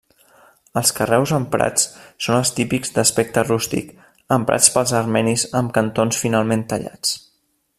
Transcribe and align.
Els 0.79 0.91
carreus 0.99 1.33
emprats 1.37 1.83
són 2.27 2.37
els 2.37 2.51
típics 2.59 2.95
d'aspecte 2.95 3.43
rústic 3.49 3.93
emprats 4.39 4.73
pels 4.77 4.95
armenis 5.01 5.45
amb 5.61 5.75
cantons 5.77 6.23
finament 6.25 6.67
tallats. 6.73 7.15